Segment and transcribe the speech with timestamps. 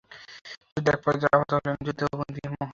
[0.71, 2.61] যুদ্ধের এক পর্যায়ে আহত হলে যুদ্ধবন্দী হন।